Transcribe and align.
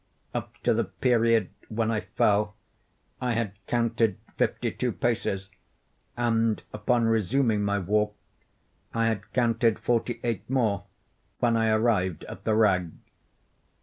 Up 0.33 0.57
to 0.63 0.73
the 0.73 0.85
period 0.85 1.49
when 1.69 1.91
I 1.91 1.99
fell 1.99 2.55
I 3.21 3.33
had 3.33 3.51
counted 3.67 4.17
fifty 4.35 4.71
two 4.71 4.91
paces, 4.93 5.51
and 6.17 6.63
upon 6.73 7.05
resuming 7.05 7.61
my 7.61 7.77
walk, 7.77 8.15
I 8.95 9.05
had 9.05 9.31
counted 9.33 9.77
forty 9.77 10.19
eight 10.23 10.49
more—when 10.49 11.55
I 11.55 11.67
arrived 11.69 12.23
at 12.23 12.45
the 12.45 12.55
rag. 12.55 12.93